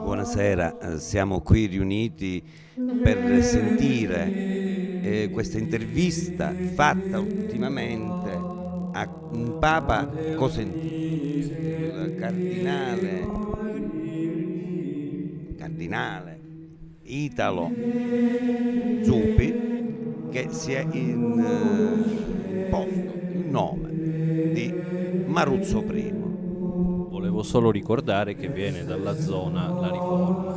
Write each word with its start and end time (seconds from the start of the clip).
Buonasera, 0.00 0.78
eh, 0.78 0.98
siamo 1.00 1.42
qui 1.42 1.66
riuniti 1.66 2.42
per 3.02 3.42
sentire 3.42 5.02
eh, 5.02 5.28
questa 5.30 5.58
intervista 5.58 6.54
fatta 6.72 7.20
ultimamente 7.20 8.30
a 8.30 9.06
un 9.32 9.58
Papa 9.58 10.10
Cosentino, 10.34 12.14
cardinale, 12.18 13.26
cardinale 15.58 16.40
Italo 17.02 17.70
Zuppi, 19.02 20.30
che 20.30 20.48
si 20.52 20.72
è 20.72 20.86
in, 20.90 21.38
eh, 21.38 22.56
imposto 22.62 23.12
il 23.30 23.46
nome 23.46 23.90
di 24.54 24.72
Maruzzo 25.26 25.84
I. 25.92 26.27
Volevo 27.38 27.42
solo 27.42 27.70
ricordare 27.70 28.34
che 28.34 28.48
viene 28.48 28.84
dalla 28.84 29.14
zona 29.14 29.70
La 29.70 29.90
Riforma. 29.92 30.56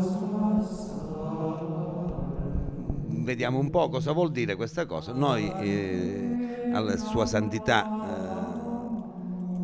Vediamo 3.24 3.60
un 3.60 3.70
po' 3.70 3.88
cosa 3.90 4.14
vuol 4.14 4.32
dire 4.32 4.56
questa 4.56 4.88
cosa. 4.88 5.14
Noi 5.14 5.48
eh, 5.60 6.72
alla 6.74 6.98
Sua 6.98 7.28
Santità 7.28 7.86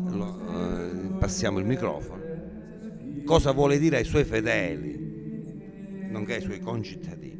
eh, 0.06 0.10
lo, 0.14 0.38
eh, 0.48 1.08
passiamo 1.18 1.58
il 1.58 1.64
microfono. 1.64 2.22
Cosa 3.24 3.50
vuole 3.50 3.80
dire 3.80 3.96
ai 3.96 4.04
suoi 4.04 4.22
fedeli, 4.22 6.06
nonché 6.10 6.36
ai 6.36 6.42
suoi 6.42 6.60
concittadini? 6.60 7.37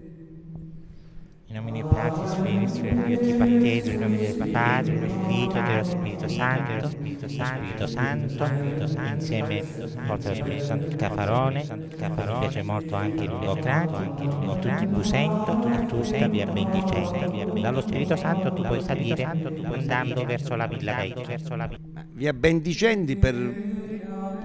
In 1.50 1.54
nomine 1.54 1.82
Patris, 1.82 2.34
Filii, 2.76 3.10
Io 3.10 3.18
ti 3.20 3.32
battezzo 3.32 3.90
in 3.90 4.00
nome 4.00 4.18
del 4.18 4.50
Padre, 4.50 4.98
del 4.98 5.10
Figlio 5.28 5.54
e 5.54 5.62
dello 5.62 5.84
Spirito 5.84 6.28
Santo, 6.28 6.72
dello 6.74 6.88
Spirito 6.90 7.26
Santo, 7.26 7.86
Santo, 7.86 8.44
Spirito 8.44 8.86
Santo, 8.86 9.14
insieme 9.14 9.64
porta 10.06 10.28
lo 10.28 10.34
Spirito 10.34 10.64
Santo 10.64 10.86
il 10.88 10.96
cafarone, 10.96 11.66
mi 11.70 12.38
piace 12.40 12.62
molto 12.62 12.96
anche 12.96 13.24
il 13.24 13.30
Lugocrati, 13.30 14.26
ho 14.44 14.58
tutti 14.58 14.82
i 14.82 14.86
Busento, 14.88 15.50
a 15.50 15.86
tutta 15.86 16.28
via 16.28 16.44
Bendicente. 16.44 17.60
Dallo 17.62 17.80
Spirito 17.80 18.16
Santo 18.16 18.52
tu 18.52 18.60
puoi 18.60 18.82
salire 18.82 19.24
andando 19.24 20.24
verso 20.26 20.54
la 20.54 20.66
Villa 20.66 20.96
Vecchia. 20.96 21.38
Ma 21.56 21.70
via 22.12 22.34
Bendicenti 22.34 23.16
per, 23.16 23.54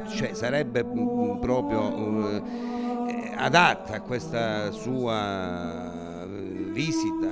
cioè, 0.08 0.34
sarebbe 0.34 0.86
mm, 0.86 1.40
proprio 1.42 2.30
eh, 2.30 3.34
adatta 3.36 3.96
a 3.96 4.00
questa 4.00 4.72
sua 4.72 6.13
visita 6.74 7.30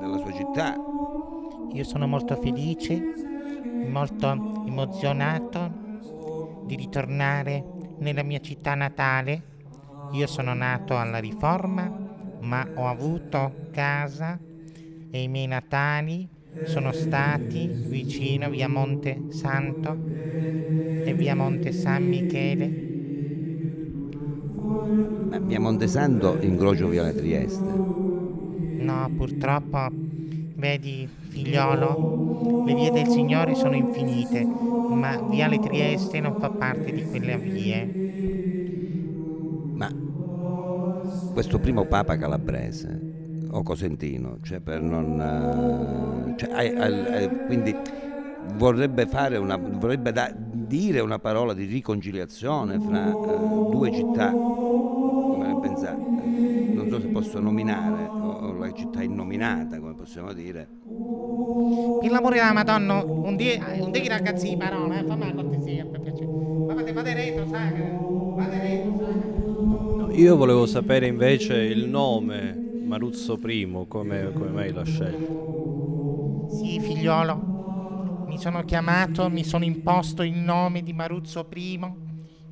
nella 0.00 0.16
sua 0.16 0.32
città. 0.32 0.74
Io 1.72 1.84
sono 1.84 2.06
molto 2.06 2.34
felice, 2.36 3.00
molto 3.88 4.64
emozionato 4.66 5.70
di 6.64 6.76
ritornare 6.76 7.62
nella 7.98 8.22
mia 8.22 8.40
città 8.40 8.74
natale. 8.74 9.42
Io 10.12 10.26
sono 10.26 10.54
nato 10.54 10.98
alla 10.98 11.18
Riforma, 11.18 11.92
ma 12.40 12.66
ho 12.74 12.86
avuto 12.86 13.68
casa 13.70 14.38
e 15.10 15.22
i 15.22 15.28
miei 15.28 15.46
natali 15.46 16.28
sono 16.64 16.90
stati 16.92 17.66
vicino 17.68 18.48
via 18.48 18.68
Monte 18.68 19.26
Santo 19.28 19.96
e 21.04 21.12
via 21.14 21.36
Monte 21.36 21.72
San 21.72 22.08
Michele. 22.08 22.88
Via 25.42 25.60
Montesanto 25.60 26.38
incrocio 26.40 26.88
via 26.88 27.12
Trieste. 27.12 28.09
No, 28.80 29.10
purtroppo, 29.14 29.88
vedi, 30.54 31.08
figliolo, 31.28 32.02
le 32.62 32.74
vie 32.74 32.90
del 32.90 33.08
Signore 33.08 33.54
sono 33.54 33.76
infinite, 33.76 34.48
ma 34.88 35.20
Viale 35.22 35.58
Trieste 35.58 36.20
non 36.20 36.34
fa 36.34 36.50
parte 36.50 36.92
di 36.92 37.04
quelle 37.04 37.38
vie. 37.38 37.92
Ma 39.72 39.90
questo 41.30 41.58
primo 41.60 41.86
Papa 41.86 42.16
calabrese 42.16 43.04
o 43.48 43.62
cosentino, 43.62 44.38
cioè 44.42 44.60
per 44.60 44.80
non... 44.82 45.20
eh, 46.30 46.34
cioè, 46.34 47.32
quindi 47.44 47.78
vorrebbe, 48.40 49.06
fare 49.06 49.36
una, 49.36 49.56
vorrebbe 49.60 50.12
da- 50.12 50.32
dire 50.36 51.00
una 51.00 51.18
parola 51.18 51.52
di 51.54 51.64
riconciliazione 51.64 52.80
fra 52.80 53.18
eh, 53.20 53.60
due 53.64 53.90
città, 53.90 54.38
come 55.26 55.56
pensate? 55.56 56.30
Non 56.70 56.88
so 56.88 57.00
se 57.00 57.08
posso 57.10 57.40
nominare, 57.40 58.14
o, 58.40 58.52
la 58.54 58.70
città 58.72 59.02
innominata, 59.02 59.78
come 59.80 59.94
possiamo 59.94 60.32
dire. 60.32 60.70
Per 61.98 62.10
l'amore 62.10 62.36
della 62.36 62.52
Madonna, 62.52 63.06
un 63.20 63.36
dì, 63.36 63.62
un 63.80 63.90
dì 63.90 64.06
ragazzi 64.08 64.48
di 64.48 64.56
parola, 64.56 64.98
eh, 65.00 65.04
fammi 65.04 65.24
la 65.26 65.34
cortesia, 65.34 65.86
per 65.86 66.00
piacere. 66.00 66.32
Ma 66.64 66.74
fate, 66.74 66.92
fate 66.92 67.14
retro, 67.14 67.46
sai, 67.46 67.74
fate 68.34 68.58
retro, 68.58 68.94
sai. 68.96 69.22
Io 70.10 70.36
volevo 70.36 70.66
sapere 70.66 71.06
invece 71.06 71.54
il 71.56 71.86
nome 71.86 72.62
Maruzzo 72.80 73.38
I, 73.44 73.84
come, 73.88 74.32
come 74.32 74.50
mai 74.50 74.72
l'ha 74.72 74.82
scelto. 74.84 75.30
Sì, 76.44 76.80
figliolo, 76.80 77.44
mi 78.24 78.38
sono 78.38 78.62
chiamato, 78.64 79.28
mi 79.30 79.44
sono 79.44 79.64
imposto 79.64 80.22
il 80.22 80.34
nome 80.34 80.82
di 80.82 80.92
Maruzzo 80.92 81.48
I 81.54 81.94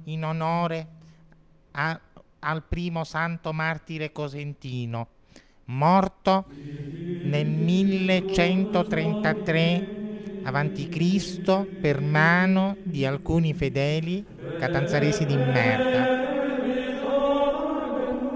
in 0.05 0.25
onore 0.25 0.89
a- 1.73 2.01
al 2.41 2.65
primo 2.65 3.05
santo 3.05 3.53
martire 3.53 4.13
cosentino, 4.13 5.09
morto 5.69 6.47
nel 7.21 7.47
1133 7.47 9.87
avanti 10.43 10.89
Cristo 10.89 11.75
per 11.79 12.01
mano 12.01 12.79
di 12.83 13.05
alcuni 13.07 13.55
fedeli 13.55 14.27
catanzaresi 14.57 15.25
di 15.27 15.37
merda. 15.39 16.11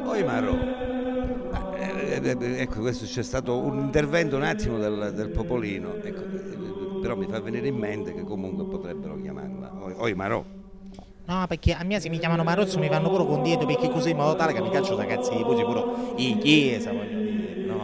Poi 0.00 0.22
Maro, 0.24 0.68
ah, 1.50 1.66
eh, 1.70 2.20
ecco 2.60 2.80
questo 2.80 3.04
c'è 3.06 3.22
stato 3.22 3.62
un 3.62 3.78
intervento 3.78 4.36
un 4.36 4.42
attimo 4.42 4.78
del, 4.78 5.12
del 5.14 5.30
popolino, 5.30 6.00
ecco, 6.00 6.26
però 6.98 7.14
mi 7.16 7.26
fa 7.28 7.40
venire 7.40 7.68
in 7.68 7.76
mente 7.76 8.12
che 8.12 8.24
comunque 8.24 8.66
potrebbero 8.66 9.16
chiamarla 9.16 9.72
Oi- 9.76 9.94
Oi 9.96 10.14
Marò. 10.14 10.44
No, 11.24 11.46
perché 11.46 11.72
a 11.74 11.84
me 11.84 12.00
se 12.00 12.08
mi 12.08 12.18
chiamano 12.18 12.42
Marozzo 12.44 12.78
mi 12.80 12.88
fanno 12.88 13.08
pure 13.08 13.24
con 13.24 13.42
dietro 13.42 13.66
perché 13.66 13.88
così 13.88 14.10
in 14.10 14.16
modo 14.16 14.34
tale 14.34 14.52
che 14.52 14.60
mi 14.60 14.70
caccio 14.70 14.94
da 14.96 15.06
cazzi 15.06 15.36
di 15.36 15.44
pure 15.44 15.86
in 16.16 16.38
chiesa, 16.38 16.92
voglio 16.92 17.21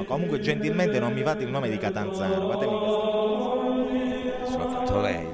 comunque 0.08 0.40
gentilmente 0.40 0.98
non 0.98 1.12
mi 1.12 1.22
fate 1.22 1.44
il 1.44 1.50
nome 1.50 1.68
di 1.68 1.78
Catanzaro, 1.78 2.48
fatemi 2.48 2.78
questa 2.78 3.08
Adesso 4.48 4.58
l'ha 4.58 4.68
fatto 4.68 5.00
lei. 5.00 5.26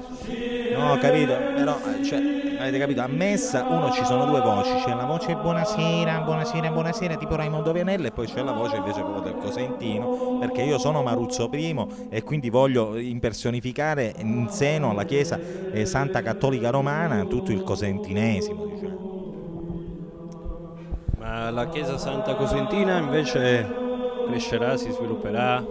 No, 0.75 0.91
ho 0.91 0.97
capito, 0.97 1.33
però, 1.55 1.77
cioè, 2.03 2.19
avete 2.59 2.77
capito, 2.77 3.01
a 3.01 3.07
messa 3.07 3.65
uno 3.69 3.91
ci 3.91 4.03
sono 4.03 4.25
due 4.25 4.41
voci, 4.41 4.71
c'è 4.83 4.93
la 4.93 5.05
voce 5.05 5.35
buonasera, 5.35 6.19
buonasera, 6.19 6.69
buonasera, 6.69 7.15
tipo 7.15 7.35
Raimondo 7.35 7.71
Vianello 7.71 8.07
e 8.07 8.11
poi 8.11 8.27
c'è 8.27 8.43
la 8.43 8.51
voce 8.51 8.75
invece 8.75 8.99
proprio 8.99 9.21
del 9.21 9.41
Cosentino, 9.41 10.37
perché 10.39 10.63
io 10.63 10.77
sono 10.77 11.01
Maruzzo 11.01 11.49
I 11.53 11.85
e 12.09 12.23
quindi 12.23 12.49
voglio 12.49 12.97
impersonificare 12.97 14.13
in 14.17 14.47
seno 14.49 14.89
alla 14.89 15.05
Chiesa 15.05 15.39
eh, 15.71 15.85
Santa 15.85 16.21
Cattolica 16.21 16.69
Romana 16.71 17.23
tutto 17.23 17.51
il 17.51 17.63
cosentinesimo, 17.63 18.65
diciamo. 18.65 19.13
Ma 21.19 21.49
la 21.49 21.69
chiesa 21.69 21.97
Santa 21.97 22.35
Cosentina 22.35 22.97
invece 22.97 23.84
crescerà, 24.25 24.77
si 24.77 24.91
svilupperà. 24.91 25.63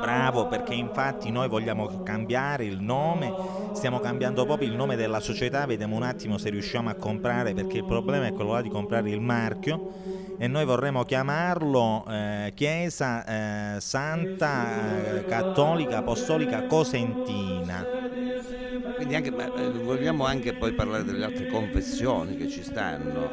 Bravo, 0.00 0.46
perché 0.46 0.74
infatti 0.74 1.30
noi 1.30 1.48
vogliamo 1.48 2.02
cambiare 2.02 2.64
il 2.64 2.80
nome, 2.80 3.32
stiamo 3.72 3.98
cambiando 3.98 4.44
proprio 4.46 4.68
il 4.68 4.74
nome 4.76 4.96
della 4.96 5.20
società, 5.20 5.66
vediamo 5.66 5.96
un 5.96 6.02
attimo 6.02 6.38
se 6.38 6.50
riusciamo 6.50 6.88
a 6.88 6.94
comprare, 6.94 7.52
perché 7.52 7.78
il 7.78 7.84
problema 7.84 8.26
è 8.26 8.32
quello 8.32 8.52
là 8.52 8.62
di 8.62 8.68
comprare 8.68 9.10
il 9.10 9.20
marchio 9.20 9.92
e 10.38 10.46
noi 10.46 10.64
vorremmo 10.64 11.04
chiamarlo 11.04 12.04
eh, 12.08 12.52
Chiesa 12.54 13.24
eh, 13.76 13.80
Santa 13.80 15.16
eh, 15.16 15.24
Cattolica 15.24 15.98
Apostolica 15.98 16.64
Cosentina. 16.66 17.84
Quindi 18.94 19.14
anche, 19.16 19.30
ma, 19.32 19.52
eh, 19.52 19.70
vogliamo 19.70 20.24
anche 20.24 20.54
poi 20.54 20.72
parlare 20.72 21.04
delle 21.04 21.24
altre 21.24 21.48
confessioni 21.48 22.36
che 22.36 22.48
ci 22.48 22.62
stanno. 22.62 23.32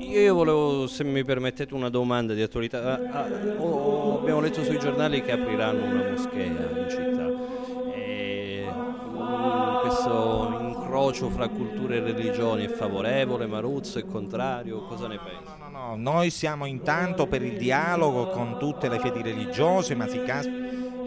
Eh, 0.00 0.22
Io 0.22 0.34
volevo, 0.34 0.86
se 0.86 1.04
mi 1.04 1.24
permettete, 1.24 1.74
una 1.74 1.90
domanda 1.90 2.34
di 2.34 2.42
attualità. 2.42 2.98
Ah, 3.10 3.24
ah, 3.24 3.28
oh, 3.58 4.18
abbiamo 4.20 4.40
letto 4.40 4.64
sui 4.64 4.78
giornali 4.78 5.22
che 5.22 5.32
apriranno 5.32 5.84
una 5.84 6.10
moschea 6.10 6.44
in 6.44 6.86
città. 6.88 7.94
E, 7.94 8.64
mm, 8.66 9.80
questo 9.82 10.58
incrocio 10.60 11.28
fra 11.30 11.48
culture 11.48 11.96
e 11.96 12.00
religioni 12.00 12.64
è 12.64 12.68
favorevole? 12.68 13.46
Maruzzo 13.46 13.98
è 13.98 14.04
contrario? 14.04 14.84
Cosa 14.86 15.06
ne 15.06 15.18
pensi? 15.18 15.52
No, 15.58 15.68
no, 15.68 15.78
no, 15.78 15.96
noi 15.96 16.30
siamo 16.30 16.64
intanto 16.66 17.26
per 17.26 17.42
il 17.42 17.56
dialogo 17.56 18.28
con 18.28 18.56
tutte 18.58 18.88
le 18.88 18.98
fedi 18.98 19.22
religiose, 19.22 19.94
ma 19.94 20.06
si 20.06 20.22
cas- 20.22 20.48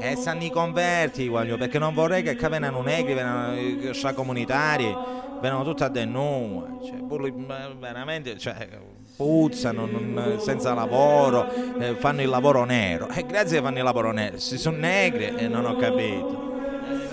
e 0.04 0.18
sanno 0.18 0.44
i 0.44 0.50
converti, 0.50 1.30
voglio, 1.30 1.56
perché 1.56 1.80
non 1.80 1.94
vorrei 1.94 2.24
che 2.24 2.36
qua 2.36 2.50
vengano 2.50 2.82
negri, 2.82 3.14
vengano 3.14 3.56
extracomunitari, 3.56 4.94
vengono 5.40 5.64
tutti 5.64 5.84
a 5.84 5.88
denunce, 5.88 6.90
cioè, 6.90 7.32
ma 7.32 7.70
veramente, 7.80 8.38
cioè, 8.38 8.68
puzzano, 9.16 9.86
non- 9.86 10.40
senza 10.42 10.74
lavoro, 10.74 11.50
eh, 11.80 11.96
fanno 11.96 12.22
il 12.22 12.28
lavoro 12.28 12.66
nero. 12.66 13.08
E 13.08 13.26
grazie 13.26 13.60
che 13.60 13.64
fanno 13.64 13.78
il 13.78 13.84
lavoro 13.86 14.12
nero, 14.12 14.38
si 14.40 14.58
sono 14.58 14.76
negri 14.76 15.34
e 15.38 15.48
non 15.48 15.64
ho 15.66 15.78
capito. 15.78 16.52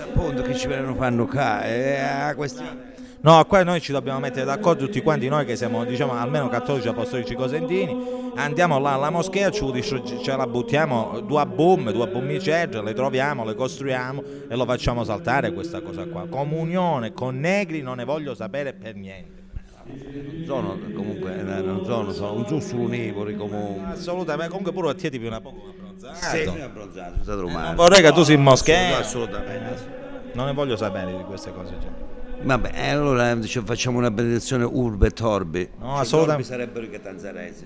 appunto 0.03 0.41
che 0.41 0.53
ci 0.53 0.67
fanno 0.67 1.25
qua, 1.27 1.63
è 1.63 1.97
a 1.99 2.35
questione. 2.35 2.90
No, 3.23 3.45
qua 3.45 3.63
noi 3.63 3.79
ci 3.81 3.91
dobbiamo 3.91 4.17
mettere 4.17 4.45
d'accordo 4.45 4.85
tutti 4.85 4.99
quanti 5.01 5.27
noi 5.27 5.45
che 5.45 5.55
siamo, 5.55 5.85
diciamo, 5.85 6.13
almeno 6.13 6.49
cattolici 6.49 6.87
apostolici 6.87 7.35
cosentini, 7.35 8.31
andiamo 8.33 8.79
là 8.79 8.93
alla 8.93 9.11
moschea, 9.11 9.51
ce 9.51 10.35
la 10.35 10.47
buttiamo 10.47 11.19
due 11.19 11.45
boom, 11.45 11.91
due 11.91 12.07
bombicette, 12.07 12.81
le 12.81 12.93
troviamo, 12.93 13.45
le 13.45 13.53
costruiamo 13.53 14.23
e 14.49 14.55
lo 14.55 14.65
facciamo 14.65 15.03
saltare 15.03 15.53
questa 15.53 15.81
cosa 15.81 16.05
qua. 16.05 16.25
Comunione 16.27 17.13
con 17.13 17.39
negri 17.39 17.83
non 17.83 17.97
ne 17.97 18.05
voglio 18.05 18.33
sapere 18.33 18.73
per 18.73 18.95
niente. 18.95 19.39
Non 19.83 20.43
sono 20.45 20.79
comunque 20.93 21.39
eh, 21.39 21.43
non 21.43 21.83
sono, 21.85 22.11
sono 22.11 22.33
un 22.33 22.45
giusto 22.45 22.75
univori 22.75 23.35
comunque. 23.35 23.93
Assolutamente, 23.93 24.47
comunque 24.47 24.73
pure 24.73 24.89
a 24.89 24.95
te 24.95 25.11
ti 25.11 25.23
una 25.23 25.41
poco 25.41 25.69
abbronzato. 25.69 26.15
Sì, 26.15 26.59
abbronzato, 26.59 27.19
è 27.19 27.23
stato 27.23 27.45
umano. 27.45 27.75
vorrei 27.75 28.01
che 28.01 28.11
tu 28.11 28.23
in 28.31 28.41
moschea. 28.41 28.97
Assolutamente. 28.97 29.99
Non 30.33 30.45
ne 30.45 30.53
voglio 30.53 30.75
sapere 30.75 31.15
di 31.17 31.23
queste 31.23 31.51
cose. 31.51 31.75
Cioè. 31.81 32.20
Vabbè, 32.43 32.89
allora 32.89 33.39
cioè, 33.41 33.63
facciamo 33.63 33.97
una 33.97 34.11
benedizione 34.11 34.63
urbe 34.63 35.07
e 35.07 35.11
torbi. 35.11 35.69
No, 35.79 35.97
assolutamente. 35.97 36.47
sarebbero 36.47 36.85
i 36.85 36.89
catanzaresi. 36.89 37.65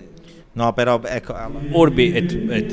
No, 0.52 0.72
però 0.72 1.00
ecco. 1.04 1.34
Urbi 1.72 2.12
et, 2.12 2.32
et 2.32 2.72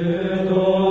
basta. 0.00 0.90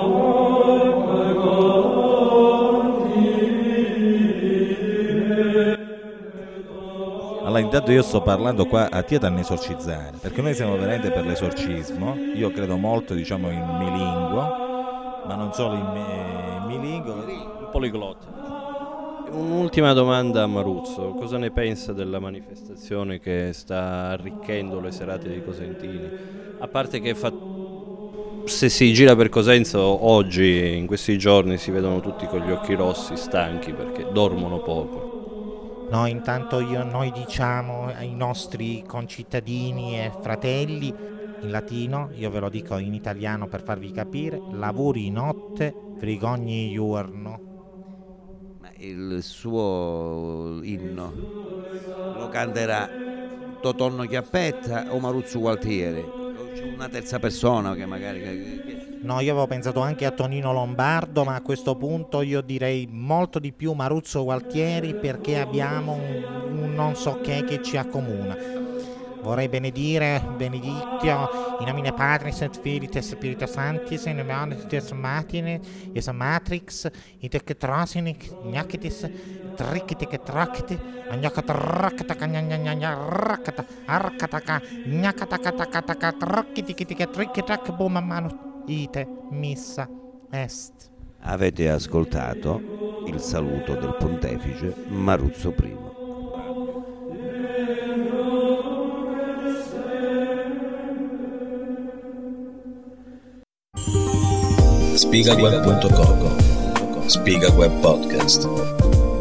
intanto 7.60 7.92
io 7.92 8.02
sto 8.02 8.22
parlando 8.22 8.66
qua 8.66 8.90
a 8.90 9.04
Tieta 9.04 9.28
a 9.28 9.40
esorcizzare, 9.40 10.18
perché 10.20 10.42
noi 10.42 10.56
siamo 10.56 10.76
veramente 10.76 11.12
per 11.12 11.26
l'esorcismo, 11.26 12.16
io 12.16 12.52
credo 12.52 12.78
molto 12.78 13.14
diciamo 13.14 13.52
in 13.52 13.64
milinguo, 13.64 14.42
ma 15.26 15.36
non 15.36 15.54
solo 15.54 15.76
in, 15.76 15.82
in 15.82 16.64
milinguo. 16.66 17.14
Un 17.14 17.68
poliglotta. 17.72 19.28
Un'ultima 19.32 19.94
domanda 19.94 20.42
a 20.42 20.48
Maruzzo, 20.48 21.12
cosa 21.12 21.38
ne 21.38 21.52
pensa 21.52 21.94
della 21.94 22.20
manifestazione 22.20 23.20
che 23.20 23.52
sta 23.54 24.10
arricchendo 24.10 24.80
le 24.80 24.92
serate 24.92 25.30
di 25.30 25.44
Cosentini? 25.44 26.10
A 26.58 26.68
parte 26.68 27.00
che 27.00 27.14
fa... 27.14 27.32
se 28.50 28.68
si 28.68 28.92
gira 28.92 29.16
per 29.16 29.30
Cosenza 29.30 29.80
oggi, 29.80 30.76
in 30.76 30.88
questi 30.88 31.18
giorni, 31.18 31.58
si 31.58 31.72
vedono 31.72 32.00
tutti 32.00 32.26
con 32.26 32.42
gli 32.42 32.52
occhi 32.52 32.74
rossi, 32.74 33.16
stanchi 33.16 33.74
perché 33.74 34.08
dormono 34.12 34.60
poco. 34.60 35.88
No, 35.92 36.06
intanto 36.08 36.60
io, 36.60 36.84
noi 36.84 37.12
diciamo 37.12 37.86
ai 37.86 38.14
nostri 38.14 38.84
concittadini 38.86 40.00
e 40.00 40.12
fratelli 40.20 40.88
in 41.42 41.50
latino, 41.52 42.10
io 42.16 42.30
ve 42.30 42.40
lo 42.40 42.50
dico 42.50 42.78
in 42.78 42.94
italiano 42.94 43.48
per 43.48 43.64
farvi 43.64 43.92
capire, 43.92 44.42
lavori 44.52 45.10
notte, 45.10 45.74
frigogni 45.98 46.74
giorno. 46.74 47.40
Il 48.78 49.20
suo 49.22 50.60
inno 50.64 51.14
lo 52.16 52.28
canterà 52.30 52.90
Totonno 53.62 54.06
Chiappetta 54.06 54.94
o 54.94 55.00
Maruzzo 55.00 55.40
Gualtieri? 55.40 56.19
C'è 56.54 56.64
una 56.64 56.90
terza 56.90 57.20
persona 57.20 57.74
che 57.76 57.86
magari... 57.86 58.98
No, 59.02 59.20
io 59.22 59.32
avevo 59.32 59.48
pensato 59.48 59.80
anche 59.80 60.06
a 60.06 60.12
Tonino 60.12 60.52
Lombardo, 60.52 61.24
ma 61.24 61.36
a 61.36 61.42
questo 61.42 61.76
punto 61.76 62.22
io 62.22 62.42
direi 62.42 62.88
molto 62.90 63.40
di 63.40 63.54
più 63.54 63.72
Maruzzo 63.72 64.24
Gualtieri 64.24 64.96
perché 64.96 65.40
abbiamo 65.40 65.94
un, 65.94 66.60
un 66.60 66.74
non 66.74 66.96
so 66.96 67.20
che 67.22 67.44
che 67.46 67.62
ci 67.62 67.78
accomuna. 67.78 68.59
Vorrei 69.22 69.50
benedire, 69.50 70.24
benedictio, 70.38 71.58
in 71.60 71.66
nomine 71.66 71.92
Patris 71.94 72.42
et 72.42 72.58
Filii 72.60 72.88
et 72.88 73.00
Spiritus 73.00 73.52
Sanctis, 73.52 74.06
in 74.06 74.16
nomine 74.16 74.56
Deus 74.68 74.92
Matine, 74.92 75.60
es 75.94 76.08
Matrix, 76.08 76.90
in 77.20 77.30
te 77.30 77.40
trasinic, 77.40 78.30
gnacitis, 78.44 79.10
triciti 79.56 80.08
che 80.08 80.22
traciti, 80.24 80.80
agnacata 81.10 81.54
raccata 81.54 82.14
gnagna 82.16 82.94
raccata, 82.94 83.66
arcataka, 83.86 84.62
gnacata 84.86 85.38
cataka, 85.38 86.12
traciti 86.14 86.74
che 86.74 87.10
tricitac, 87.10 87.76
boom 87.76 87.98
mano 87.98 88.64
ite 88.66 89.08
missa 89.32 89.88
est. 90.32 90.90
Avete 91.22 91.70
ascoltato 91.70 93.04
il 93.06 93.20
saluto 93.20 93.76
del 93.76 93.96
pontefice 93.98 94.74
Maruzzo 94.88 95.54
I. 95.62 95.99
Spigaweb.com 105.00 107.08
Spiga 107.08 107.48
Web 107.56 107.72
Podcast. 107.80 108.46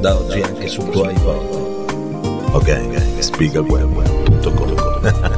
Da 0.00 0.16
oggi 0.16 0.40
anche 0.40 0.66
sul 0.66 0.90
tuo 0.90 1.08
iPod 1.08 1.36
ok, 2.52 3.20
spigaweb.com 3.20 5.36